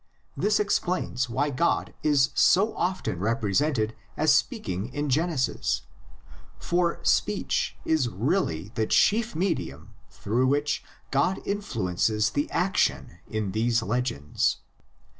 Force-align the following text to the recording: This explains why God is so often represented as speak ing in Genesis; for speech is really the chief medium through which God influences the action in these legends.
This 0.35 0.59
explains 0.59 1.29
why 1.29 1.51
God 1.51 1.93
is 2.01 2.31
so 2.33 2.73
often 2.75 3.19
represented 3.19 3.95
as 4.17 4.33
speak 4.35 4.67
ing 4.67 4.91
in 4.91 5.09
Genesis; 5.11 5.83
for 6.57 6.99
speech 7.03 7.77
is 7.85 8.09
really 8.09 8.69
the 8.73 8.87
chief 8.87 9.35
medium 9.35 9.93
through 10.09 10.47
which 10.47 10.83
God 11.11 11.39
influences 11.45 12.31
the 12.31 12.49
action 12.49 13.19
in 13.29 13.51
these 13.51 13.83
legends. 13.83 14.57